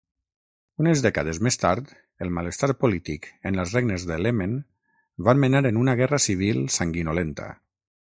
Unes 0.83 1.03
dècades 1.05 1.39
més 1.47 1.59
tard, 1.63 1.91
el 2.27 2.31
malestar 2.39 2.71
polític 2.85 3.29
en 3.51 3.61
els 3.65 3.77
regnes 3.79 4.09
d'Elemen 4.13 4.59
van 5.31 5.45
menar 5.47 5.65
en 5.73 5.83
una 5.87 5.99
guerra 6.03 6.25
civil 6.29 6.69
sanguinolenta. 6.81 7.53